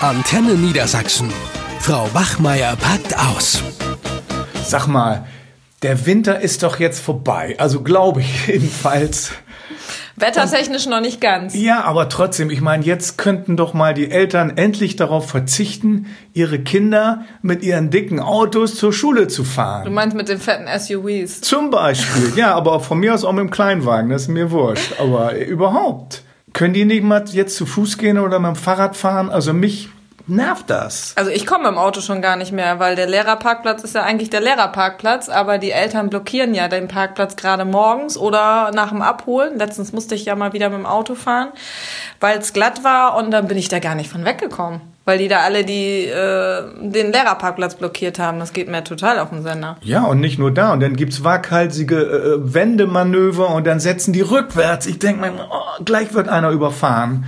Antenne 0.00 0.54
Niedersachsen. 0.54 1.30
Frau 1.78 2.08
Wachmeier 2.14 2.74
packt 2.76 3.18
aus. 3.18 3.62
Sag 4.64 4.86
mal, 4.86 5.26
der 5.82 6.06
Winter 6.06 6.40
ist 6.40 6.62
doch 6.62 6.80
jetzt 6.80 7.00
vorbei. 7.00 7.54
Also 7.58 7.82
glaube 7.82 8.22
ich 8.22 8.46
jedenfalls. 8.46 9.32
Wettertechnisch 10.16 10.86
noch 10.86 11.02
nicht 11.02 11.20
ganz. 11.20 11.54
Ja, 11.54 11.84
aber 11.84 12.08
trotzdem, 12.08 12.48
ich 12.48 12.62
meine, 12.62 12.82
jetzt 12.82 13.18
könnten 13.18 13.58
doch 13.58 13.74
mal 13.74 13.92
die 13.92 14.10
Eltern 14.10 14.56
endlich 14.56 14.96
darauf 14.96 15.28
verzichten, 15.28 16.06
ihre 16.32 16.60
Kinder 16.60 17.24
mit 17.42 17.62
ihren 17.62 17.90
dicken 17.90 18.20
Autos 18.20 18.76
zur 18.76 18.94
Schule 18.94 19.28
zu 19.28 19.44
fahren. 19.44 19.84
Du 19.84 19.90
meinst 19.90 20.16
mit 20.16 20.30
den 20.30 20.38
fetten 20.38 20.66
SUVs? 20.78 21.42
Zum 21.42 21.68
Beispiel, 21.68 22.32
ja, 22.36 22.54
aber 22.54 22.80
von 22.80 22.98
mir 22.98 23.12
aus 23.12 23.22
auch 23.22 23.32
mit 23.32 23.40
dem 23.40 23.50
Kleinwagen, 23.50 24.08
das 24.08 24.22
ist 24.22 24.28
mir 24.28 24.50
wurscht. 24.50 24.94
Aber 24.98 25.36
überhaupt. 25.36 26.22
Können 26.52 26.74
die 26.74 26.84
nicht 26.84 27.02
mal 27.02 27.24
jetzt 27.30 27.56
zu 27.56 27.66
Fuß 27.66 27.98
gehen 27.98 28.18
oder 28.18 28.38
mit 28.38 28.48
dem 28.48 28.56
Fahrrad 28.56 28.96
fahren? 28.96 29.30
Also 29.30 29.52
mich 29.52 29.88
nervt 30.26 30.70
das. 30.70 31.12
Also 31.16 31.30
ich 31.30 31.46
komme 31.46 31.68
im 31.68 31.78
Auto 31.78 32.00
schon 32.00 32.22
gar 32.22 32.36
nicht 32.36 32.52
mehr, 32.52 32.78
weil 32.78 32.96
der 32.96 33.06
Lehrerparkplatz 33.06 33.82
ist 33.82 33.94
ja 33.94 34.02
eigentlich 34.02 34.30
der 34.30 34.40
Lehrerparkplatz, 34.40 35.28
aber 35.28 35.58
die 35.58 35.70
Eltern 35.70 36.10
blockieren 36.10 36.54
ja 36.54 36.68
den 36.68 36.88
Parkplatz 36.88 37.36
gerade 37.36 37.64
morgens 37.64 38.16
oder 38.16 38.70
nach 38.74 38.90
dem 38.90 39.02
Abholen. 39.02 39.58
Letztens 39.58 39.92
musste 39.92 40.14
ich 40.14 40.24
ja 40.24 40.36
mal 40.36 40.52
wieder 40.52 40.68
mit 40.70 40.78
dem 40.78 40.86
Auto 40.86 41.14
fahren, 41.14 41.48
weil 42.20 42.38
es 42.38 42.52
glatt 42.52 42.84
war 42.84 43.16
und 43.16 43.30
dann 43.30 43.48
bin 43.48 43.58
ich 43.58 43.68
da 43.68 43.78
gar 43.78 43.94
nicht 43.94 44.10
von 44.10 44.24
weggekommen. 44.24 44.80
Weil 45.06 45.18
die 45.18 45.28
da 45.28 45.38
alle 45.38 45.64
die 45.64 46.04
äh, 46.04 46.62
den 46.78 47.10
Lehrerparkplatz 47.10 47.74
blockiert 47.74 48.18
haben. 48.18 48.38
Das 48.38 48.52
geht 48.52 48.68
mir 48.68 48.84
total 48.84 49.18
auf 49.18 49.30
den 49.30 49.42
Sender. 49.42 49.76
Ja, 49.80 50.04
und 50.04 50.20
nicht 50.20 50.38
nur 50.38 50.52
da. 50.52 50.72
Und 50.72 50.80
dann 50.80 50.94
gibt's 50.94 51.24
waghalsige 51.24 51.96
äh, 51.96 52.54
Wendemanöver 52.54 53.48
und 53.48 53.66
dann 53.66 53.80
setzen 53.80 54.12
die 54.12 54.20
rückwärts. 54.20 54.86
Ich 54.86 54.98
denke 54.98 55.22
mir, 55.22 55.32
oh, 55.50 55.82
gleich 55.84 56.12
wird 56.14 56.28
einer 56.28 56.50
überfahren. 56.50 57.24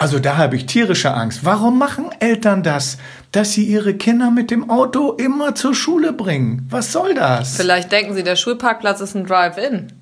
Also 0.00 0.18
da 0.18 0.38
habe 0.38 0.56
ich 0.56 0.64
tierische 0.64 1.12
Angst. 1.12 1.40
Warum 1.44 1.78
machen 1.78 2.06
Eltern 2.20 2.62
das? 2.62 2.96
Dass 3.32 3.52
sie 3.52 3.64
ihre 3.64 3.92
Kinder 3.92 4.30
mit 4.30 4.50
dem 4.50 4.70
Auto 4.70 5.12
immer 5.12 5.54
zur 5.54 5.74
Schule 5.74 6.14
bringen. 6.14 6.66
Was 6.70 6.90
soll 6.90 7.12
das? 7.12 7.56
Vielleicht 7.56 7.92
denken 7.92 8.14
sie, 8.14 8.22
der 8.22 8.36
Schulparkplatz 8.36 9.02
ist 9.02 9.14
ein 9.14 9.26
Drive-In. 9.26 9.92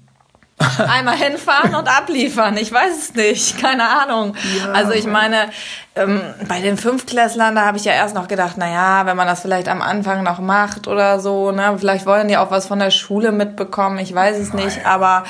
Einmal 0.79 1.17
hinfahren 1.17 1.75
und 1.75 1.89
abliefern. 1.89 2.57
Ich 2.59 2.71
weiß 2.71 2.97
es 2.97 3.15
nicht. 3.17 3.61
Keine 3.61 3.89
Ahnung. 3.89 4.37
Ja, 4.61 4.71
also 4.71 4.93
ich 4.93 5.09
meine, 5.09 5.51
ähm, 5.97 6.21
bei 6.47 6.61
den 6.61 6.77
Fünftklässlern, 6.77 7.57
da 7.57 7.67
habe 7.67 7.77
ich 7.77 7.85
ja 7.85 7.93
erst 7.93 8.15
noch 8.15 8.29
gedacht, 8.29 8.55
na 8.57 8.71
ja, 8.71 9.05
wenn 9.05 9.17
man 9.17 9.27
das 9.27 9.41
vielleicht 9.41 9.69
am 9.69 9.83
Anfang 9.83 10.23
noch 10.23 10.39
macht 10.39 10.87
oder 10.87 11.19
so, 11.19 11.51
ne, 11.51 11.75
vielleicht 11.77 12.07
wollen 12.07 12.29
die 12.29 12.37
auch 12.37 12.53
was 12.53 12.69
von 12.69 12.79
der 12.79 12.93
Schule 12.93 13.33
mitbekommen. 13.33 13.99
Ich 13.99 14.15
weiß 14.15 14.39
es 14.39 14.53
nicht, 14.53 14.87
aber 14.87 15.25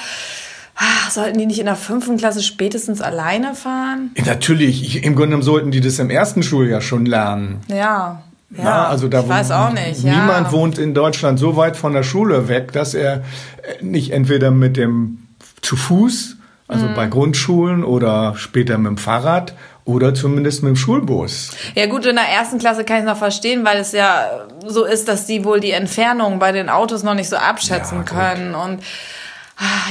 Ach, 0.80 1.10
sollten 1.10 1.38
die 1.38 1.46
nicht 1.46 1.58
in 1.58 1.66
der 1.66 1.74
fünften 1.74 2.18
Klasse 2.18 2.40
spätestens 2.40 3.00
alleine 3.00 3.56
fahren? 3.56 4.12
Natürlich, 4.24 4.84
ich, 4.84 5.04
im 5.04 5.16
Grunde 5.16 5.30
genommen 5.30 5.42
sollten 5.42 5.72
die 5.72 5.80
das 5.80 5.98
im 5.98 6.08
ersten 6.08 6.44
Schuljahr 6.44 6.80
schon 6.80 7.04
lernen. 7.04 7.60
Ja. 7.66 8.22
Ja, 8.50 8.62
Na, 8.62 8.88
also 8.88 9.08
da 9.08 9.20
ich 9.20 9.28
weiß 9.28 9.50
auch 9.50 9.72
nicht. 9.72 10.04
Niemand 10.04 10.46
ja. 10.46 10.52
wohnt 10.52 10.78
in 10.78 10.94
Deutschland 10.94 11.38
so 11.38 11.56
weit 11.56 11.76
von 11.76 11.92
der 11.92 12.02
Schule 12.02 12.48
weg, 12.48 12.72
dass 12.72 12.94
er 12.94 13.16
äh, 13.16 13.82
nicht 13.82 14.12
entweder 14.12 14.50
mit 14.50 14.78
dem 14.78 15.26
zu 15.60 15.76
Fuß, 15.76 16.36
also 16.66 16.86
mhm. 16.86 16.94
bei 16.94 17.08
Grundschulen 17.08 17.84
oder 17.84 18.36
später 18.36 18.78
mit 18.78 18.86
dem 18.86 18.96
Fahrrad 18.96 19.54
oder 19.84 20.14
zumindest 20.14 20.62
mit 20.62 20.70
dem 20.70 20.76
Schulbus. 20.76 21.50
Ja 21.74 21.86
gut, 21.86 22.06
in 22.06 22.16
der 22.16 22.28
ersten 22.28 22.58
Klasse 22.58 22.84
kann 22.84 22.98
ich 22.98 23.02
es 23.02 23.08
noch 23.08 23.18
verstehen, 23.18 23.64
weil 23.64 23.78
es 23.78 23.92
ja 23.92 24.46
so 24.64 24.84
ist, 24.84 25.08
dass 25.08 25.26
die 25.26 25.44
wohl 25.44 25.60
die 25.60 25.72
Entfernung 25.72 26.38
bei 26.38 26.52
den 26.52 26.70
Autos 26.70 27.02
noch 27.02 27.14
nicht 27.14 27.28
so 27.28 27.36
abschätzen 27.36 27.98
ja, 27.98 28.04
können 28.04 28.54
und 28.54 28.82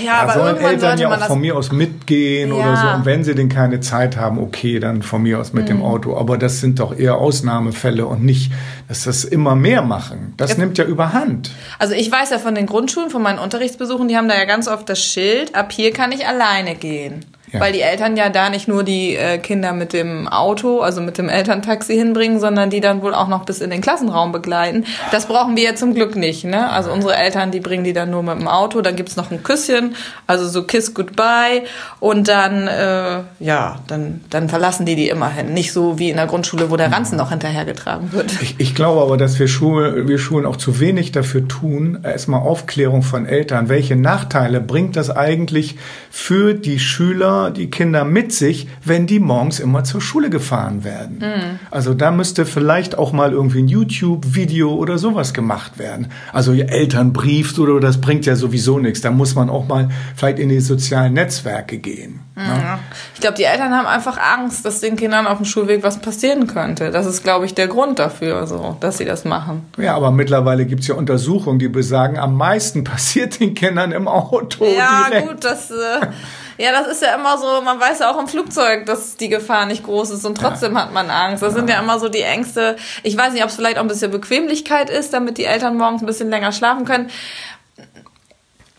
ja, 0.01 0.25
da 0.25 0.31
aber 0.31 0.33
sollen 0.33 0.57
Eltern 0.57 0.97
ja 0.97 1.09
auch 1.09 1.27
von 1.27 1.41
mir 1.41 1.55
aus 1.55 1.71
mitgehen 1.71 2.49
ja. 2.49 2.55
oder 2.55 2.77
so. 2.77 2.87
Und 2.97 3.05
wenn 3.05 3.23
sie 3.23 3.35
denn 3.35 3.49
keine 3.49 3.79
Zeit 3.81 4.15
haben, 4.15 4.39
okay, 4.39 4.79
dann 4.79 5.01
von 5.01 5.23
mir 5.23 5.39
aus 5.39 5.53
mit 5.53 5.63
mhm. 5.63 5.67
dem 5.67 5.81
Auto. 5.83 6.15
Aber 6.15 6.37
das 6.37 6.61
sind 6.61 6.79
doch 6.79 6.97
eher 6.97 7.15
Ausnahmefälle 7.15 8.05
und 8.05 8.23
nicht, 8.23 8.51
dass 8.87 9.03
das 9.03 9.25
immer 9.25 9.55
mehr 9.55 9.81
machen. 9.81 10.33
Das 10.37 10.51
ja. 10.51 10.57
nimmt 10.59 10.77
ja 10.77 10.85
überhand. 10.85 11.51
Also 11.79 11.93
ich 11.93 12.11
weiß 12.11 12.29
ja 12.29 12.39
von 12.39 12.55
den 12.55 12.65
Grundschulen, 12.65 13.09
von 13.09 13.21
meinen 13.21 13.39
Unterrichtsbesuchen, 13.39 14.07
die 14.07 14.15
haben 14.15 14.29
da 14.29 14.37
ja 14.37 14.45
ganz 14.45 14.67
oft 14.67 14.87
das 14.87 15.03
Schild, 15.03 15.55
ab 15.55 15.71
hier 15.71 15.91
kann 15.91 16.11
ich 16.11 16.25
alleine 16.25 16.75
gehen. 16.75 17.25
Ja. 17.53 17.61
Weil 17.61 17.71
die 17.71 17.79
Eltern 17.79 18.17
ja 18.17 18.27
da 18.27 18.49
nicht 18.49 18.67
nur 18.67 18.83
die 18.83 19.15
äh, 19.15 19.37
Kinder 19.37 19.71
mit 19.71 19.93
dem 19.93 20.27
Auto, 20.27 20.81
also 20.81 20.99
mit 20.99 21.17
dem 21.17 21.29
Elterntaxi 21.29 21.95
hinbringen, 21.95 22.41
sondern 22.41 22.69
die 22.69 22.81
dann 22.81 23.01
wohl 23.01 23.13
auch 23.13 23.29
noch 23.29 23.45
bis 23.45 23.61
in 23.61 23.69
den 23.69 23.79
Klassenraum 23.79 24.33
begleiten. 24.33 24.83
Das 25.11 25.27
brauchen 25.27 25.55
wir 25.55 25.63
ja 25.63 25.75
zum 25.75 25.93
Glück 25.93 26.17
nicht. 26.17 26.43
Ne? 26.43 26.69
Also 26.69 26.91
unsere 26.91 27.15
Eltern, 27.15 27.51
die 27.51 27.61
bringen 27.61 27.85
die 27.85 27.93
dann 27.93 28.09
nur 28.09 28.21
mit 28.21 28.37
dem 28.37 28.49
Auto. 28.49 28.81
Dann 28.81 28.97
gibt's 28.97 29.15
noch 29.15 29.31
ein 29.31 29.43
Küsschen, 29.43 29.95
also 30.27 30.45
so 30.45 30.63
Kiss 30.63 30.93
Goodbye. 30.93 31.63
Und 32.01 32.27
dann, 32.27 32.67
äh, 32.67 33.19
ja, 33.39 33.79
dann, 33.87 34.25
dann 34.29 34.49
verlassen 34.49 34.85
die 34.85 34.97
die 34.97 35.07
immerhin. 35.07 35.53
Nicht 35.53 35.71
so 35.71 35.97
wie 35.97 36.09
in 36.09 36.17
der 36.17 36.27
Grundschule, 36.27 36.69
wo 36.69 36.75
der 36.75 36.91
Ranzen 36.91 37.17
noch 37.17 37.29
hinterhergetragen 37.29 38.11
wird. 38.11 38.41
Ich, 38.41 38.55
ich 38.59 38.75
glaube 38.75 39.01
aber, 39.01 39.15
dass 39.15 39.39
wir, 39.39 39.47
Schul, 39.47 40.09
wir 40.09 40.19
Schulen 40.19 40.45
auch 40.45 40.57
zu 40.57 40.81
wenig 40.81 41.13
dafür 41.13 41.47
tun, 41.47 41.99
erstmal 42.03 42.41
Aufklärung 42.41 43.03
von 43.03 43.25
Eltern. 43.25 43.69
Welche 43.69 43.95
Nachteile 43.95 44.59
bringt 44.59 44.97
das 44.97 45.09
eigentlich 45.09 45.77
für 46.11 46.53
die 46.53 46.79
Schüler, 46.79 47.36
die 47.51 47.69
Kinder 47.69 48.03
mit 48.03 48.33
sich, 48.33 48.67
wenn 48.83 49.07
die 49.07 49.19
morgens 49.19 49.59
immer 49.59 49.83
zur 49.83 50.01
Schule 50.01 50.29
gefahren 50.29 50.83
werden. 50.83 51.19
Mhm. 51.19 51.59
Also 51.71 51.93
da 51.93 52.11
müsste 52.11 52.45
vielleicht 52.45 52.97
auch 52.97 53.11
mal 53.13 53.31
irgendwie 53.31 53.59
ein 53.59 53.67
YouTube-Video 53.67 54.73
oder 54.73 54.97
sowas 54.97 55.33
gemacht 55.33 55.79
werden. 55.79 56.07
Also 56.33 56.53
Elternbrief 56.53 57.57
oder 57.57 57.79
das 57.79 58.01
bringt 58.01 58.25
ja 58.25 58.35
sowieso 58.35 58.79
nichts. 58.79 59.01
Da 59.01 59.11
muss 59.11 59.35
man 59.35 59.49
auch 59.49 59.67
mal 59.67 59.89
vielleicht 60.15 60.39
in 60.39 60.49
die 60.49 60.59
sozialen 60.59 61.13
Netzwerke 61.13 61.77
gehen. 61.77 62.19
Mhm. 62.35 62.43
Ne? 62.43 62.79
Ich 63.15 63.21
glaube, 63.21 63.35
die 63.35 63.43
Eltern 63.43 63.73
haben 63.73 63.87
einfach 63.87 64.17
Angst, 64.17 64.63
dass 64.65 64.79
den 64.79 64.95
Kindern 64.95 65.25
auf 65.25 65.37
dem 65.37 65.45
Schulweg 65.45 65.81
was 65.83 65.99
passieren 65.99 66.45
könnte. 66.45 66.91
Das 66.91 67.05
ist, 67.05 67.23
glaube 67.23 67.45
ich, 67.45 67.55
der 67.55 67.67
Grund 67.67 67.99
dafür, 67.99 68.45
so, 68.45 68.77
dass 68.79 68.99
sie 68.99 69.05
das 69.05 69.25
machen. 69.25 69.65
Ja, 69.77 69.95
aber 69.95 70.11
mittlerweile 70.11 70.65
gibt 70.65 70.81
es 70.81 70.87
ja 70.87 70.95
Untersuchungen, 70.95 71.57
die 71.57 71.67
besagen, 71.67 72.19
am 72.19 72.35
meisten 72.35 72.83
passiert 72.83 73.39
den 73.39 73.55
Kindern 73.55 73.91
im 73.91 74.07
Auto. 74.07 74.65
Ja, 74.65 75.07
direkt. 75.09 75.27
gut, 75.27 75.43
das. 75.43 75.71
Äh 75.71 76.07
Ja, 76.57 76.71
das 76.71 76.87
ist 76.87 77.01
ja 77.01 77.15
immer 77.15 77.37
so, 77.37 77.61
man 77.61 77.79
weiß 77.79 77.99
ja 77.99 78.11
auch 78.11 78.19
im 78.19 78.27
Flugzeug, 78.27 78.85
dass 78.85 79.15
die 79.15 79.29
Gefahr 79.29 79.65
nicht 79.65 79.83
groß 79.83 80.09
ist 80.11 80.25
und 80.25 80.37
trotzdem 80.37 80.73
ja. 80.73 80.81
hat 80.81 80.93
man 80.93 81.09
Angst. 81.09 81.43
Das 81.43 81.53
ja. 81.53 81.59
sind 81.59 81.69
ja 81.69 81.79
immer 81.79 81.99
so 81.99 82.09
die 82.09 82.21
Ängste. 82.21 82.75
Ich 83.03 83.15
weiß 83.15 83.33
nicht, 83.33 83.43
ob 83.43 83.49
es 83.49 83.55
vielleicht 83.55 83.77
auch 83.77 83.83
ein 83.83 83.87
bisschen 83.87 84.11
Bequemlichkeit 84.11 84.89
ist, 84.89 85.13
damit 85.13 85.37
die 85.37 85.45
Eltern 85.45 85.77
morgens 85.77 86.01
ein 86.01 86.07
bisschen 86.07 86.29
länger 86.29 86.51
schlafen 86.51 86.85
können. 86.85 87.09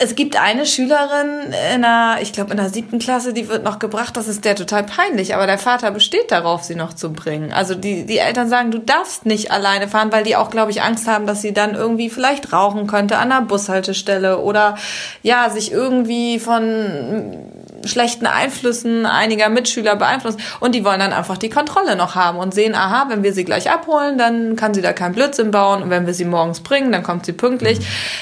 Es 0.01 0.15
gibt 0.15 0.41
eine 0.41 0.65
Schülerin 0.65 1.53
in 1.75 1.83
der, 1.83 2.19
ich 2.23 2.33
glaube 2.33 2.53
in 2.53 2.57
der 2.57 2.69
siebten 2.69 3.01
Klasse, 3.01 3.33
die 3.33 3.49
wird 3.49 3.65
noch 3.65 3.81
gebracht. 3.81 4.17
Das 4.17 4.29
ist 4.29 4.45
der 4.45 4.55
total 4.55 4.85
peinlich, 4.85 5.35
aber 5.35 5.49
der 5.49 5.59
Vater 5.59 5.91
besteht 5.91 6.31
darauf, 6.31 6.63
sie 6.63 6.77
noch 6.77 6.95
zu 6.95 7.13
bringen. 7.13 7.53
Also 7.53 7.75
die 7.75 8.07
die 8.07 8.19
Eltern 8.19 8.49
sagen, 8.49 8.71
du 8.71 8.79
darfst 8.79 9.27
nicht 9.27 9.51
alleine 9.51 9.89
fahren, 9.89 10.13
weil 10.13 10.23
die 10.23 10.37
auch, 10.37 10.51
glaube 10.51 10.71
ich, 10.71 10.83
Angst 10.83 11.09
haben, 11.09 11.27
dass 11.27 11.43
sie 11.43 11.53
dann 11.53 11.75
irgendwie 11.75 12.11
vielleicht 12.11 12.53
rauchen 12.53 12.87
könnte 12.87 13.19
an 13.19 13.31
der 13.31 13.41
Bushaltestelle 13.41 14.39
oder 14.39 14.77
ja 15.25 15.51
sich 15.51 15.73
irgendwie 15.73 16.39
von 16.39 17.49
schlechten 17.89 18.27
Einflüssen 18.27 19.07
einiger 19.07 19.49
Mitschüler 19.49 19.97
beeinflusst 19.97 20.39
und 20.61 20.75
die 20.75 20.85
wollen 20.85 21.01
dann 21.01 21.13
einfach 21.13 21.39
die 21.39 21.49
Kontrolle 21.49 21.97
noch 21.97 22.15
haben 22.15 22.39
und 22.39 22.55
sehen, 22.55 22.75
aha, 22.75 23.07
wenn 23.09 23.23
wir 23.23 23.33
sie 23.33 23.45
gleich 23.45 23.71
abholen, 23.71 24.19
dann 24.19 24.57
kann 24.57 24.75
sie 24.75 24.83
da 24.83 24.93
keinen 24.93 25.15
Blödsinn 25.15 25.51
bauen 25.51 25.83
und 25.83 25.91
wenn 25.91 26.07
wir 26.07 26.15
sie 26.15 26.25
morgens 26.25 26.61
bringen, 26.61 26.93
dann 26.93 27.03
kommt 27.03 27.27
sie 27.27 27.33
pünktlich. 27.33 27.81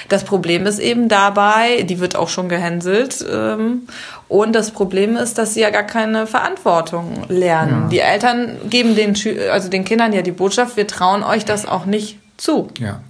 Das 0.09 0.25
Problem 0.25 0.67
ist 0.67 0.79
eben 0.79 1.09
dabei, 1.09 1.83
die 1.83 2.01
wird 2.01 2.17
auch 2.17 2.29
schon 2.29 2.49
gehänselt 2.49 3.25
ähm, 3.31 3.87
und 4.29 4.55
das 4.55 4.71
Problem 4.71 5.17
ist, 5.17 5.39
dass 5.39 5.55
sie 5.55 5.61
ja 5.61 5.71
gar 5.71 5.85
keine 5.85 6.27
Verantwortung 6.27 7.25
lernen. 7.29 7.83
Ja. 7.83 7.89
Die 7.89 8.01
Eltern 8.01 8.57
geben 8.69 8.95
den, 8.95 9.15
also 9.51 9.69
den 9.69 9.85
Kindern 9.85 10.13
ja 10.13 10.23
die 10.23 10.33
Botschaft, 10.33 10.77
wir 10.77 10.87
trauen 10.87 11.23
euch 11.23 11.45
das 11.45 11.67
auch 11.67 11.85
nicht 11.87 12.19
zu. 12.37 12.69
Ja. 12.79 13.01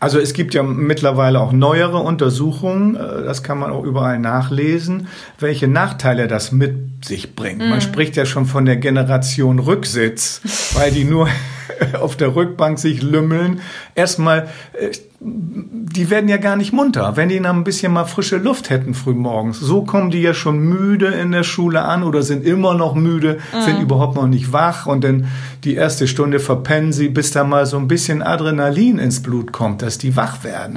Also 0.00 0.18
es 0.18 0.32
gibt 0.32 0.54
ja 0.54 0.62
mittlerweile 0.62 1.40
auch 1.40 1.52
neuere 1.52 1.98
Untersuchungen, 1.98 2.96
äh, 2.96 3.24
das 3.24 3.42
kann 3.42 3.58
man 3.58 3.70
auch 3.70 3.84
überall 3.84 4.18
nachlesen, 4.18 5.08
welche 5.38 5.68
Nachteile 5.68 6.28
das 6.28 6.52
mit 6.52 7.04
sich 7.04 7.34
bringt. 7.34 7.60
Mhm. 7.60 7.68
Man 7.68 7.80
spricht 7.80 8.16
ja 8.16 8.26
schon 8.26 8.46
von 8.46 8.64
der 8.64 8.76
Generation 8.76 9.58
Rücksitz, 9.58 10.40
weil 10.74 10.90
die 10.90 11.04
nur 11.04 11.28
auf 12.00 12.16
der 12.16 12.34
Rückbank 12.34 12.78
sich 12.78 13.02
lümmeln. 13.02 13.60
Erstmal, 13.94 14.48
äh, 14.78 14.90
die 15.18 16.10
werden 16.10 16.28
ja 16.28 16.36
gar 16.36 16.56
nicht 16.56 16.72
munter, 16.72 17.16
wenn 17.16 17.28
die 17.28 17.40
noch 17.40 17.54
ein 17.54 17.64
bisschen 17.64 17.92
mal 17.92 18.04
frische 18.04 18.36
Luft 18.36 18.68
hätten 18.68 18.94
frühmorgens. 18.94 19.58
So 19.58 19.82
kommen 19.82 20.10
die 20.10 20.20
ja 20.20 20.34
schon 20.34 20.58
müde 20.58 21.06
in 21.06 21.32
der 21.32 21.42
Schule 21.42 21.82
an 21.82 22.02
oder 22.02 22.22
sind 22.22 22.44
immer 22.44 22.74
noch 22.74 22.94
müde, 22.94 23.38
mhm. 23.54 23.62
sind 23.62 23.80
überhaupt 23.80 24.14
noch 24.14 24.26
nicht 24.26 24.52
wach 24.52 24.86
und 24.86 25.04
dann 25.04 25.26
die 25.64 25.74
erste 25.74 26.06
Stunde 26.06 26.38
verpennen 26.38 26.92
sie, 26.92 27.08
bis 27.08 27.30
da 27.30 27.44
mal 27.44 27.64
so 27.66 27.78
ein 27.78 27.88
bisschen 27.88 28.22
Adrenalin 28.22 28.98
ins 28.98 29.22
Blut 29.22 29.52
kommt, 29.52 29.80
dass 29.82 29.96
die 29.98 30.16
wach 30.16 30.44
werden. 30.44 30.74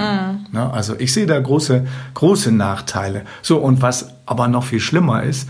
Mhm. 0.52 0.58
Also 0.58 0.96
ich 0.98 1.14
sehe 1.14 1.26
da 1.26 1.40
große, 1.40 1.86
große 2.14 2.52
Nachteile. 2.52 3.24
So, 3.42 3.58
und 3.58 3.82
was 3.82 4.14
aber 4.26 4.48
noch 4.48 4.64
viel 4.64 4.80
schlimmer 4.80 5.24
ist, 5.24 5.50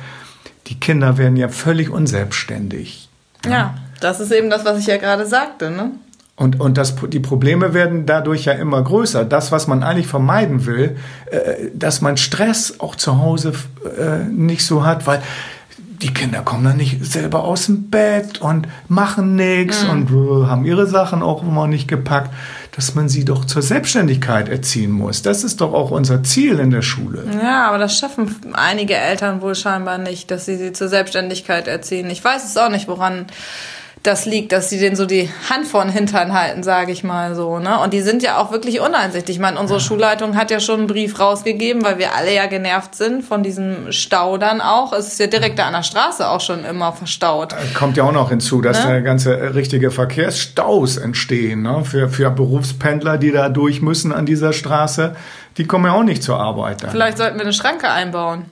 die 0.68 0.80
Kinder 0.80 1.18
werden 1.18 1.38
ja 1.38 1.48
völlig 1.50 1.90
unselbstständig. 1.90 3.10
Ja. 3.46 3.52
ja. 3.52 3.76
Das 4.00 4.20
ist 4.20 4.32
eben 4.32 4.50
das, 4.50 4.66
was 4.66 4.80
ich 4.80 4.88
ja 4.88 4.98
gerade 4.98 5.26
sagte, 5.26 5.70
ne? 5.72 5.92
Und, 6.36 6.60
und 6.62 6.78
das, 6.78 6.96
die 7.10 7.20
Probleme 7.20 7.74
werden 7.74 8.06
dadurch 8.06 8.46
ja 8.46 8.54
immer 8.54 8.82
größer. 8.82 9.26
Das, 9.26 9.52
was 9.52 9.68
man 9.68 9.84
eigentlich 9.84 10.08
vermeiden 10.08 10.66
will, 10.66 10.96
äh, 11.32 11.68
dass 11.74 12.00
man 12.00 12.16
Stress 12.16 12.76
auch 12.80 12.96
zu 12.96 13.18
Hause 13.20 13.52
äh, 14.00 14.20
nicht 14.30 14.66
so 14.66 14.86
hat, 14.86 15.06
weil 15.06 15.22
die 16.02 16.14
Kinder 16.14 16.40
kommen 16.44 16.64
dann 16.64 16.78
nicht 16.78 17.04
selber 17.06 17.44
aus 17.44 17.66
dem 17.66 17.90
Bett 17.90 18.40
und 18.40 18.70
machen 18.88 19.36
nichts 19.36 19.84
Mhm. 19.84 19.90
und 19.90 20.12
äh, 20.12 20.48
haben 20.48 20.64
ihre 20.64 20.88
Sachen 20.88 21.22
auch 21.22 21.44
immer 21.44 21.68
nicht 21.68 21.90
gepackt, 21.90 22.34
dass 22.74 22.96
man 22.96 23.10
sie 23.10 23.26
doch 23.26 23.44
zur 23.44 23.62
Selbstständigkeit 23.62 24.48
erziehen 24.48 24.92
muss. 24.92 25.22
Das 25.22 25.44
ist 25.44 25.60
doch 25.60 25.74
auch 25.74 25.92
unser 25.92 26.24
Ziel 26.24 26.60
in 26.60 26.72
der 26.72 26.84
Schule. 26.84 27.26
Ja, 27.44 27.68
aber 27.68 27.80
das 27.80 27.98
schaffen 28.00 28.34
einige 28.54 28.96
Eltern 28.96 29.42
wohl 29.42 29.56
scheinbar 29.56 29.98
nicht, 29.98 30.32
dass 30.32 30.46
sie 30.46 30.56
sie 30.56 30.72
zur 30.72 30.88
Selbstständigkeit 30.88 31.68
erziehen. 31.68 32.10
Ich 32.10 32.24
weiß 32.24 32.46
es 32.46 32.56
auch 32.56 32.70
nicht, 32.70 32.88
woran 32.88 33.26
das 34.04 34.26
liegt, 34.26 34.54
dass 34.54 34.70
sie 34.70 34.80
denen 34.80 34.96
so 34.96 35.06
die 35.06 35.30
Hand 35.50 35.68
vor 35.68 35.84
den 35.84 35.92
Hintern 35.92 36.34
halten, 36.34 36.64
sage 36.64 36.92
ich 36.92 37.04
mal 37.04 37.36
so. 37.36 37.60
Ne? 37.60 37.80
Und 37.80 37.92
die 37.94 38.02
sind 38.02 38.24
ja 38.24 38.38
auch 38.38 38.52
wirklich 38.52 38.80
uneinsichtig. 38.80 39.36
Ich 39.36 39.42
meine, 39.42 39.60
unsere 39.60 39.82
Schulleitung 39.82 40.38
hat 40.38 40.52
ja 40.52 40.62
schon 40.62 40.80
einen 40.80 40.88
Brief 40.88 41.20
rausgegeben, 41.20 41.84
weil 41.84 41.98
wir 41.98 42.16
alle 42.16 42.34
ja 42.34 42.46
genervt 42.46 42.96
sind 42.96 43.24
von 43.26 43.44
diesem 43.44 43.92
Stau 43.92 44.38
dann 44.38 44.62
auch. 44.62 44.94
Es 44.94 45.08
ist 45.08 45.20
ja 45.20 45.28
direkt 45.28 45.60
da 45.60 45.68
an 45.68 45.74
der 45.74 45.84
Straße 45.84 46.28
auch 46.30 46.40
schon 46.40 46.64
immer 46.64 46.94
verstaut. 46.94 47.54
Kommt 47.74 47.98
ja 47.98 48.04
auch 48.06 48.14
noch 48.14 48.30
hinzu, 48.30 48.62
dass 48.62 48.80
Ne? 48.86 48.94
da 48.94 49.00
ganze 49.02 49.38
äh, 49.38 49.48
richtige 49.48 49.92
Verkehrsstaus 49.92 50.96
entstehen 50.98 51.64
ne? 51.64 51.84
für, 51.84 52.08
für 52.08 52.30
Berufspendler, 52.30 53.18
die 53.18 53.32
da 53.32 53.50
durch 53.50 53.82
müssen 53.82 54.14
an 54.14 54.26
dieser 54.26 54.54
Straße. 54.54 55.16
Die 55.58 55.66
kommen 55.66 55.86
ja 55.86 55.92
auch 55.94 56.04
nicht 56.04 56.24
zur 56.24 56.40
Arbeit 56.40 56.84
dann. 56.84 56.92
Vielleicht 56.92 57.18
sollten 57.18 57.36
wir 57.36 57.44
eine 57.44 57.52
Schranke 57.54 57.90
einbauen, 57.90 58.46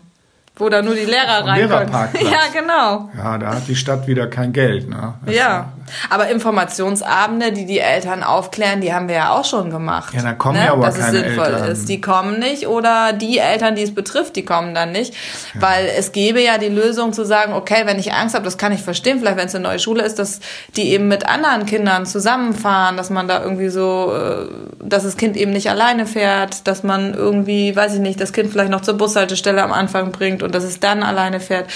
wo 0.57 0.69
da 0.69 0.81
nur 0.81 0.95
die 0.95 1.05
Lehrer 1.05 1.45
rein 1.45 1.59
können. 1.59 1.69
Lehrerparkplatz. 1.69 2.23
Ja, 2.23 2.39
genau. 2.61 3.09
Ja, 3.17 3.37
da 3.37 3.55
hat 3.55 3.67
die 3.67 3.75
Stadt 3.75 4.07
wieder 4.07 4.27
kein 4.27 4.53
Geld. 4.53 4.89
Ne? 4.89 5.13
Das- 5.25 5.35
Ja, 5.35 5.71
aber 6.09 6.27
Informationsabende, 6.29 7.51
die 7.51 7.65
die 7.65 7.79
Eltern 7.79 8.23
aufklären, 8.23 8.81
die 8.81 8.93
haben 8.93 9.07
wir 9.07 9.15
ja 9.15 9.31
auch 9.31 9.45
schon 9.45 9.69
gemacht. 9.69 10.13
Ja, 10.13 10.21
da 10.21 10.33
kommen 10.33 10.57
ja 10.61 10.73
aber 10.73 10.85
dass 10.87 10.99
keine 10.99 11.17
es 11.17 11.23
sinnvoll 11.23 11.45
Eltern. 11.45 11.71
ist. 11.71 11.89
Die 11.89 12.01
kommen 12.01 12.39
nicht 12.39 12.67
oder 12.67 13.13
die 13.13 13.37
Eltern, 13.37 13.75
die 13.75 13.83
es 13.83 13.93
betrifft, 13.95 14.35
die 14.35 14.43
kommen 14.45 14.73
dann 14.75 14.91
nicht, 14.91 15.13
weil 15.55 15.87
es 15.97 16.11
gäbe 16.11 16.41
ja 16.41 16.57
die 16.57 16.67
Lösung 16.69 17.13
zu 17.13 17.25
sagen, 17.25 17.53
okay, 17.53 17.83
wenn 17.85 17.99
ich 17.99 18.13
Angst 18.13 18.35
habe, 18.35 18.43
das 18.45 18.57
kann 18.57 18.71
ich 18.71 18.81
verstehen, 18.83 19.19
vielleicht 19.19 19.37
wenn 19.37 19.47
es 19.47 19.55
eine 19.55 19.63
neue 19.63 19.79
Schule 19.79 20.03
ist, 20.03 20.19
dass 20.19 20.39
die 20.75 20.91
eben 20.91 21.07
mit 21.07 21.27
anderen 21.27 21.65
Kindern 21.65 22.05
zusammenfahren, 22.05 22.97
dass 22.97 23.09
man 23.09 23.27
da 23.27 23.41
irgendwie 23.41 23.69
so, 23.69 24.13
äh, 24.13 24.47
dass 24.83 25.03
das 25.03 25.17
Kind 25.17 25.37
eben 25.37 25.51
nicht 25.51 25.69
alleine 25.69 26.05
fährt, 26.05 26.67
dass 26.67 26.83
man 26.83 27.13
irgendwie, 27.13 27.75
weiß 27.75 27.93
ich 27.93 27.99
nicht, 27.99 28.19
das 28.19 28.33
Kind 28.33 28.51
vielleicht 28.51 28.71
noch 28.71 28.81
zur 28.81 28.95
Bushaltestelle 28.95 29.61
am 29.63 29.71
Anfang 29.71 30.11
bringt 30.11 30.43
und 30.47 30.55
dass 30.55 30.63
es 30.63 30.79
dann 30.79 31.03
alleine 31.03 31.39
fährt. 31.39 31.69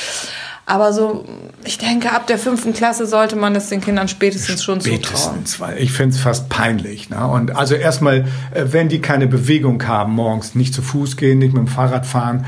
Aber 0.65 0.94
so, 0.94 1.25
ich 1.65 1.77
denke, 1.79 2.12
ab 2.12 2.27
der 2.27 2.38
fünften 2.38 2.71
Klasse 2.71 3.06
sollte 3.06 3.35
man 3.35 3.56
es 3.56 3.69
den 3.69 3.81
Kindern 3.81 4.07
spätestens 4.07 4.63
schon 4.63 4.79
zutrauen. 4.79 5.03
Spätestens, 5.03 5.59
weil 5.59 5.77
ich 5.79 5.91
finde 5.91 6.15
es 6.15 6.21
fast 6.21 6.50
peinlich. 6.50 7.09
Ne? 7.09 7.27
Und 7.27 7.56
also 7.56 7.75
erstmal, 7.75 8.25
äh, 8.53 8.65
wenn 8.68 8.88
die 8.88 9.01
keine 9.01 9.27
Bewegung 9.27 9.85
haben 9.85 10.13
morgens, 10.13 10.56
nicht 10.56 10.73
zu 10.73 10.81
Fuß 10.81 11.18
gehen, 11.18 11.39
nicht 11.39 11.53
mit 11.53 11.62
dem 11.62 11.68
Fahrrad 11.68 12.06
fahren, 12.06 12.45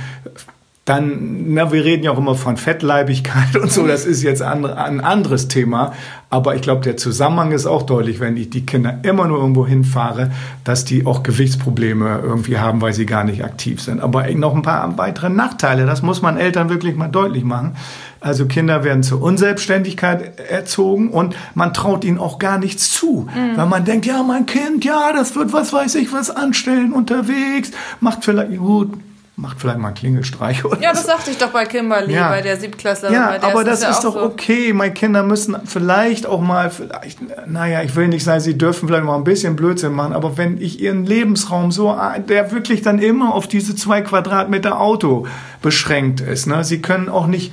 dann, 0.85 1.53
na, 1.53 1.71
wir 1.71 1.85
reden 1.85 2.03
ja 2.03 2.11
auch 2.11 2.17
immer 2.17 2.35
von 2.35 2.57
Fettleibigkeit 2.57 3.55
und 3.61 3.71
so, 3.71 3.87
das 3.87 4.05
ist 4.05 4.21
jetzt 4.21 4.41
an, 4.41 4.65
ein 4.65 4.99
anderes 4.99 5.47
Thema. 5.47 5.93
Aber 6.29 6.55
ich 6.55 6.61
glaube, 6.61 6.81
der 6.81 6.97
Zusammenhang 6.97 7.51
ist 7.51 7.67
auch 7.67 7.83
deutlich, 7.83 8.19
wenn 8.19 8.35
ich 8.35 8.49
die 8.49 8.65
Kinder 8.65 8.99
immer 9.03 9.27
nur 9.27 9.37
irgendwo 9.37 9.65
hinfahre, 9.65 10.31
dass 10.63 10.83
die 10.83 11.05
auch 11.05 11.23
Gewichtsprobleme 11.23 12.21
irgendwie 12.23 12.57
haben, 12.57 12.81
weil 12.81 12.91
sie 12.91 13.05
gar 13.05 13.23
nicht 13.23 13.45
aktiv 13.45 13.81
sind. 13.81 14.01
Aber 14.01 14.27
noch 14.31 14.55
ein 14.55 14.63
paar 14.63 14.97
weitere 14.97 15.29
Nachteile, 15.29 15.85
das 15.85 16.01
muss 16.01 16.21
man 16.21 16.37
Eltern 16.37 16.69
wirklich 16.69 16.95
mal 16.95 17.07
deutlich 17.07 17.43
machen. 17.43 17.77
Also 18.19 18.45
Kinder 18.45 18.83
werden 18.83 19.03
zur 19.03 19.21
Unselbstständigkeit 19.21 20.39
erzogen 20.39 21.09
und 21.09 21.35
man 21.53 21.73
traut 21.73 22.03
ihnen 22.03 22.17
auch 22.17 22.39
gar 22.39 22.57
nichts 22.57 22.91
zu. 22.91 23.27
Weil 23.55 23.67
man 23.67 23.85
denkt, 23.85 24.05
ja, 24.05 24.23
mein 24.23 24.45
Kind, 24.45 24.83
ja, 24.85 25.13
das 25.13 25.35
wird 25.35 25.53
was 25.53 25.71
weiß 25.71 25.95
ich 25.95 26.11
was 26.11 26.31
anstellen 26.31 26.93
unterwegs, 26.93 27.71
macht 27.99 28.25
vielleicht, 28.25 28.57
gut, 28.57 28.93
macht 29.35 29.59
vielleicht 29.59 29.79
mal 29.79 29.87
einen 29.87 29.95
Klingelstreich 29.95 30.63
oder 30.63 30.79
Ja, 30.79 30.91
das 30.93 31.05
sagte 31.05 31.31
ich 31.31 31.37
doch 31.39 31.49
bei 31.49 31.65
Kimberly, 31.65 32.13
Ja. 32.13 32.29
bei 32.29 32.41
der 32.41 32.57
Siebtklässlerin. 32.57 33.15
Ja, 33.15 33.27
bei 33.31 33.39
der 33.39 33.49
aber 33.49 33.63
das 33.63 33.81
ja 33.81 33.89
ist 33.89 34.03
doch 34.03 34.13
so. 34.13 34.21
okay. 34.21 34.73
Meine 34.73 34.93
Kinder 34.93 35.23
müssen 35.23 35.55
vielleicht 35.65 36.27
auch 36.27 36.39
mal, 36.39 36.69
vielleicht, 36.69 37.19
naja, 37.47 37.81
ich 37.81 37.95
will 37.95 38.09
nicht 38.09 38.23
sagen, 38.23 38.41
sie 38.41 38.57
dürfen 38.57 38.87
vielleicht 38.87 39.05
mal 39.05 39.15
ein 39.15 39.23
bisschen 39.23 39.55
Blödsinn 39.55 39.93
machen, 39.93 40.13
aber 40.13 40.37
wenn 40.37 40.61
ich 40.61 40.79
ihren 40.79 41.03
Lebensraum 41.05 41.71
so, 41.71 41.97
der 42.27 42.51
wirklich 42.51 42.83
dann 42.83 42.99
immer 42.99 43.33
auf 43.33 43.47
diese 43.47 43.75
zwei 43.75 44.01
Quadratmeter 44.01 44.79
Auto 44.79 45.25
beschränkt 45.63 46.21
ist, 46.21 46.45
ne? 46.45 46.63
Sie 46.63 46.81
können 46.81 47.09
auch 47.09 47.25
nicht 47.25 47.51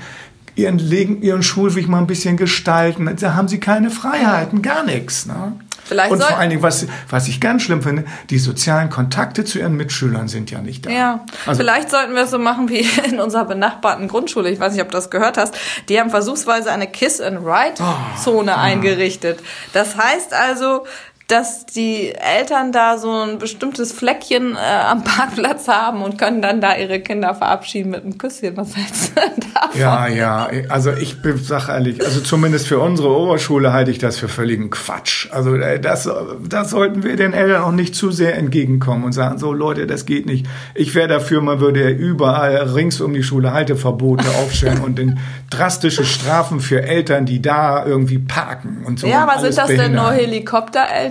ihren, 0.57 0.79
Legen, 0.79 1.23
ihren 1.23 1.43
Schulweg 1.43 1.89
mal 1.89 1.99
ein 1.99 2.07
bisschen 2.07 2.37
gestalten. 2.37 3.11
Da 3.19 3.35
haben 3.35 3.49
sie 3.49 3.59
keine 3.61 3.89
Freiheiten, 3.91 4.61
gar 4.61 4.85
nichts. 4.85 5.25
Ne? 5.25 5.53
Vielleicht 5.91 6.13
Und 6.13 6.23
vor 6.23 6.39
allen 6.39 6.51
Dingen, 6.51 6.63
was, 6.63 6.87
was 7.09 7.27
ich 7.27 7.41
ganz 7.41 7.63
schlimm 7.63 7.83
finde, 7.83 8.05
die 8.31 8.39
sozialen 8.39 8.91
Kontakte 8.91 9.45
zu 9.45 9.59
ihren 9.59 9.75
Mitschülern 9.77 10.29
sind 10.29 10.49
ja 10.53 10.61
nicht 10.61 10.87
da. 10.87 10.91
Ja, 10.91 11.25
Also- 11.47 11.59
vielleicht 11.59 11.91
sollten 11.91 12.15
wir 12.15 12.23
es 12.23 12.31
so 12.31 12.39
machen 12.39 12.69
wie 12.69 12.89
in 13.11 13.19
unserer 13.19 13.45
benachbarten 13.45 14.07
Grundschule. 14.07 14.49
Ich 14.51 14.61
weiß 14.61 14.73
nicht, 14.73 14.83
ob 14.83 14.89
du 14.91 14.97
das 14.97 15.11
gehört 15.11 15.37
hast. 15.37 15.55
Die 15.89 15.99
haben 15.99 16.11
versuchsweise 16.11 16.71
eine 16.71 16.87
Kiss-and-Ride-Zone 16.87 18.53
Oh, 18.57 18.61
eingerichtet. 18.61 19.41
Das 19.73 19.97
heißt 19.97 20.33
also, 20.33 20.85
dass 21.31 21.67
die 21.67 22.13
Eltern 22.15 22.73
da 22.73 22.99
so 22.99 23.11
ein 23.11 23.39
bestimmtes 23.39 23.93
Fleckchen 23.93 24.57
äh, 24.57 24.59
am 24.59 25.05
Parkplatz 25.05 25.69
haben 25.69 26.03
und 26.03 26.19
können 26.19 26.43
dann 26.43 26.61
da 26.61 26.77
ihre 26.77 27.01
Kinder 27.01 27.35
verabschieden 27.35 27.91
mit 27.91 28.03
einem 28.03 28.19
Küsschen. 28.19 28.57
Was 28.57 28.77
hältst 28.77 29.13
du 29.17 29.21
davon? 29.55 29.81
Ja, 29.81 30.09
ja, 30.09 30.49
also 30.69 30.93
ich 30.93 31.17
sag 31.43 31.69
ehrlich, 31.69 32.05
also 32.05 32.21
zumindest 32.21 32.67
für 32.67 32.81
unsere 32.81 33.17
Oberschule 33.17 33.73
halte 33.73 33.91
ich 33.91 33.99
das 33.99 34.19
für 34.19 34.29
völligen 34.29 34.71
Quatsch. 34.71 35.29
Also 35.31 35.55
äh, 35.55 35.79
das, 35.79 36.09
das 36.49 36.71
sollten 36.71 37.03
wir 37.03 37.17
den 37.17 37.33
Eltern 37.33 37.63
auch 37.63 37.73
nicht 37.73 37.95
zu 37.95 38.11
sehr 38.11 38.37
entgegenkommen 38.37 39.05
und 39.05 39.13
sagen, 39.13 39.39
so 39.39 39.53
Leute, 39.53 39.87
das 39.87 40.07
geht 40.07 40.27
nicht. 40.27 40.47
Ich 40.75 40.95
wäre 40.95 41.09
dafür, 41.09 41.41
man 41.41 41.61
würde 41.61 41.91
überall 41.91 42.57
rings 42.57 43.01
um 43.01 43.15
die 43.15 43.23
Schule 43.23 43.53
Halteverbote 43.53 44.29
aufstellen 44.45 44.81
und 44.81 44.99
in 44.99 45.19
drastische 45.49 46.05
Strafen 46.05 46.61
für 46.61 46.83
Eltern, 46.83 47.27
die 47.27 47.41
da 47.41 47.85
irgendwie 47.85 48.19
parken 48.19 48.83
und 48.85 48.99
so. 48.99 49.07
Ja, 49.07 49.23
aber 49.23 49.41
sind 49.41 49.57
das 49.57 49.69
denn 49.69 49.93
nur 49.93 50.11
behindern. 50.11 50.31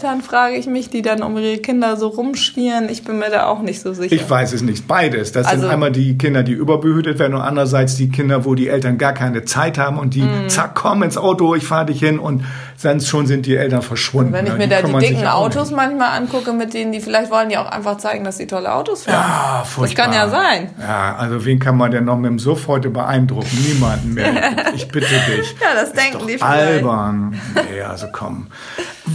Helikoptereltern, 0.09 0.21
frage 0.21 0.55
ich 0.55 0.67
mich, 0.67 0.89
die 0.89 1.01
dann 1.01 1.21
um 1.23 1.37
ihre 1.37 1.57
Kinder 1.57 1.97
so 1.97 2.07
rumschwirren? 2.07 2.89
Ich 2.89 3.03
bin 3.03 3.19
mir 3.19 3.29
da 3.29 3.45
auch 3.47 3.61
nicht 3.61 3.81
so 3.81 3.93
sicher. 3.93 4.13
Ich 4.15 4.29
weiß 4.29 4.53
es 4.53 4.61
nicht. 4.61 4.87
Beides. 4.87 5.31
Das 5.31 5.47
Also- 5.47 5.61
sind 5.61 5.69
einmal 5.71 5.91
die 5.91 6.17
Kinder, 6.17 6.43
die 6.43 6.53
überbehütet 6.53 7.19
werden 7.19 7.33
und 7.35 7.41
andererseits 7.41 7.95
die 7.95 8.09
Kinder, 8.09 8.45
wo 8.45 8.55
die 8.55 8.67
Eltern 8.67 8.97
gar 8.97 9.13
keine 9.13 9.43
Zeit 9.45 9.77
haben 9.77 9.97
und 9.99 10.13
die, 10.13 10.21
Mhm. 10.23 10.49
zack, 10.49 10.75
komm 10.75 11.03
ins 11.03 11.17
Auto, 11.17 11.55
ich 11.55 11.65
fahre 11.65 11.87
dich 11.87 11.99
hin 11.99 12.19
und 12.19 12.43
dann 12.81 13.01
schon 13.01 13.27
sind 13.27 13.45
die 13.45 13.55
Eltern 13.57 13.81
verschwunden. 13.81 14.31
Wenn 14.33 14.47
ich 14.47 14.53
mir 14.57 14.67
da 14.67 14.77
die 14.77 14.83
kümmern 14.83 15.01
sich 15.01 15.09
dicken 15.09 15.23
ja 15.23 15.33
Autos 15.33 15.71
manchmal 15.71 16.17
angucke, 16.17 16.53
mit 16.53 16.73
denen 16.73 16.91
die 16.93 17.01
vielleicht 17.01 17.29
wollen 17.29 17.49
die 17.49 17.57
auch 17.57 17.69
einfach 17.69 17.97
zeigen, 17.97 18.23
dass 18.23 18.37
sie 18.37 18.47
tolle 18.47 18.73
Autos 18.73 19.03
fahren. 19.03 19.15
Ja, 19.15 19.59
das 19.59 19.69
furchtbar. 19.69 20.05
kann 20.05 20.13
ja 20.13 20.29
sein. 20.29 20.69
Ja, 20.79 21.15
also 21.17 21.43
wen 21.45 21.59
kann 21.59 21.75
man 21.77 21.91
denn 21.91 22.05
noch 22.05 22.17
mit 22.17 22.29
dem 22.31 22.39
Suff 22.39 22.67
heute 22.67 22.89
beeindrucken? 22.89 23.49
Niemanden 23.67 24.13
mehr. 24.13 24.29
Ich 24.75 24.87
bitte 24.87 25.07
dich. 25.07 25.55
Ja, 25.59 25.81
das 25.81 25.91
denken 25.91 26.19
Doch 26.19 26.25
die 26.27 26.37
vielleicht. 26.37 26.43
albern. 26.45 27.39
Nee, 27.55 27.81
also 27.81 28.07
komm. 28.13 28.47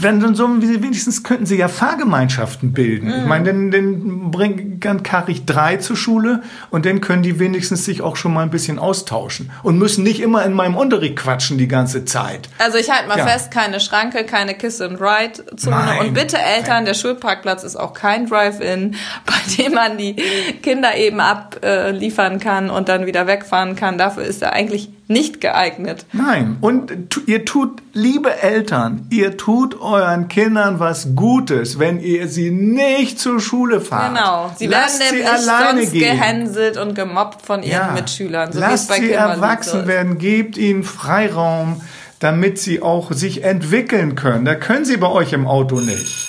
Wenn 0.01 0.21
dann 0.21 0.35
so, 0.35 0.49
wenigstens 0.61 1.23
könnten 1.23 1.47
sie 1.47 1.57
ja 1.57 1.69
Fahrgemeinschaften 1.69 2.73
bilden. 2.73 3.09
Mhm. 3.09 3.15
Ich 3.15 3.27
meine, 3.27 3.45
dann, 3.45 3.71
dann 3.71 4.31
bringen 4.31 4.81
dann 4.81 5.03
karre 5.03 5.31
ich 5.33 5.45
drei 5.47 5.77
zur 5.77 5.97
Schule 5.97 6.43
und 6.71 6.85
dann 6.87 7.01
können 7.01 7.23
die 7.23 7.39
wenigstens 7.39 7.85
sich 7.85 8.03
auch 8.03 8.17
schon 8.17 8.33
mal 8.35 8.43
ein 8.43 8.51
bisschen 8.51 8.79
austauschen 8.79 9.51
und 9.63 9.79
müssen 9.79 10.03
nicht 10.05 10.21
immer 10.21 10.45
in 10.45 10.53
meinem 10.53 10.77
Unterricht 10.77 11.17
quatschen 11.17 11.59
die 11.59 11.69
ganze 11.69 12.05
Zeit. 12.05 12.49
Also 12.59 12.79
ich 12.79 12.91
halte 12.91 13.09
mal 13.09 13.19
Ja. 13.19 13.27
fest, 13.27 13.51
keine 13.51 13.81
Schranke, 13.81 14.25
keine 14.25 14.55
Kiss-and-Ride-Zone. 14.55 15.77
Nein. 15.77 15.99
Und 16.01 16.15
bitte 16.15 16.39
Eltern, 16.39 16.85
der 16.85 16.95
Schulparkplatz 16.95 17.65
ist 17.65 17.77
auch 17.77 17.93
kein 17.95 18.27
Drive-In, 18.27 18.97
bei 19.27 19.55
dem 19.57 19.75
man 19.75 19.97
die 19.99 20.17
Kinder 20.63 20.97
eben 20.97 21.21
abliefern 21.21 22.39
kann 22.41 22.71
und 22.71 22.89
dann 22.89 23.07
wieder 23.07 23.27
wegfahren 23.27 23.77
kann. 23.77 23.99
Dafür 23.99 24.25
ist 24.25 24.43
er 24.43 24.53
eigentlich 24.53 24.89
nicht 25.07 25.41
geeignet. 25.41 26.07
Nein, 26.13 26.57
und 26.61 26.93
ihr 27.27 27.45
tut, 27.45 27.83
liebe 27.93 28.41
Eltern, 28.43 29.07
ihr 29.11 29.37
tut 29.37 29.81
euren 29.81 30.29
Kindern 30.29 30.81
was 30.81 31.09
Gutes, 31.15 31.79
wenn 31.79 32.01
ihr 32.01 32.29
sie 32.29 32.51
nicht 32.51 33.19
zur 33.21 33.41
Schule 33.41 33.81
fahrt. 33.81 34.15
Genau. 34.15 34.51
Sie 34.57 34.67
Lasst 34.67 35.01
werden 35.01 35.11
sie 35.11 35.17
nämlich 35.17 35.31
alleine 35.31 35.79
sonst 35.81 35.93
gehen. 35.93 36.01
gehänselt 36.19 36.77
und 36.79 36.95
gemobbt 36.95 37.45
von 37.45 37.63
ihren 37.63 37.95
Mitschülern. 37.95 38.53
So 38.53 38.61
Lasst 38.61 38.93
sie 38.93 39.01
Kimberly 39.01 39.35
erwachsen 39.35 39.87
werden, 39.87 40.19
gebt 40.19 40.57
ihnen 40.57 40.85
Freiraum, 40.85 41.81
damit 42.21 42.59
sie 42.59 42.81
auch 42.81 43.13
sich 43.13 43.45
entwickeln 43.45 44.15
können. 44.15 44.45
Da 44.45 44.55
können 44.55 44.85
sie 44.87 44.97
bei 44.97 45.09
euch 45.09 45.33
im 45.35 45.47
Auto 45.47 45.81
nicht. 45.81 46.29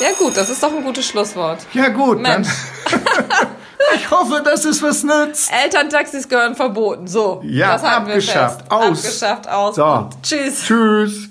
Ja 0.00 0.08
gut, 0.18 0.36
das 0.36 0.50
ist 0.50 0.62
doch 0.62 0.72
ein 0.76 0.82
gutes 0.82 1.06
Schlusswort. 1.06 1.66
Ja 1.72 1.88
gut, 1.88 2.20
Mensch. 2.20 2.48
dann. 2.90 3.00
ich 3.96 4.10
hoffe, 4.10 4.42
dass 4.44 4.64
es 4.64 4.82
was 4.82 5.02
nützt. 5.02 5.50
Elterntaxis 5.64 6.28
gehören 6.28 6.54
verboten. 6.54 7.06
So, 7.06 7.40
Ja, 7.44 7.72
das 7.72 7.82
halten 7.82 8.08
abgeschafft. 8.10 8.70
wir 8.70 8.78
fest. 8.78 8.90
Aus. 8.90 9.04
Abgeschafft, 9.04 9.48
aus. 9.48 9.74
So. 9.76 10.08
Tschüss. 10.22 10.60
Tschüss. 10.64 11.28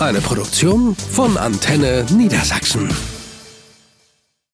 Eine 0.00 0.20
Produktion 0.20 0.96
von 1.12 1.36
Antenne 1.36 2.04
Niedersachsen. 2.10 2.88